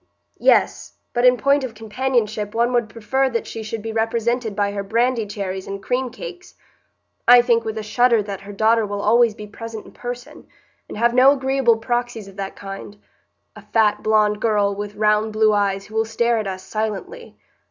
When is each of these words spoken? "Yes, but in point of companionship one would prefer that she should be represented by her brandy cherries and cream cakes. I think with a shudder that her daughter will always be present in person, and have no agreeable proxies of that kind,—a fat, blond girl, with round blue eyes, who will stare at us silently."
"Yes, 0.39 0.93
but 1.13 1.25
in 1.25 1.37
point 1.37 1.63
of 1.63 1.75
companionship 1.75 2.55
one 2.55 2.73
would 2.73 2.89
prefer 2.89 3.29
that 3.29 3.45
she 3.45 3.61
should 3.61 3.83
be 3.83 3.91
represented 3.91 4.55
by 4.55 4.71
her 4.71 4.81
brandy 4.81 5.27
cherries 5.27 5.67
and 5.67 5.79
cream 5.83 6.09
cakes. 6.09 6.55
I 7.27 7.43
think 7.43 7.63
with 7.63 7.77
a 7.77 7.83
shudder 7.83 8.23
that 8.23 8.41
her 8.41 8.51
daughter 8.51 8.83
will 8.83 9.03
always 9.03 9.35
be 9.35 9.45
present 9.45 9.85
in 9.85 9.91
person, 9.91 10.47
and 10.89 10.97
have 10.97 11.13
no 11.13 11.33
agreeable 11.33 11.77
proxies 11.77 12.27
of 12.27 12.37
that 12.37 12.55
kind,—a 12.55 13.61
fat, 13.61 14.01
blond 14.01 14.41
girl, 14.41 14.73
with 14.73 14.95
round 14.95 15.33
blue 15.33 15.53
eyes, 15.53 15.85
who 15.85 15.93
will 15.93 16.05
stare 16.05 16.39
at 16.39 16.47
us 16.47 16.63
silently." 16.63 17.37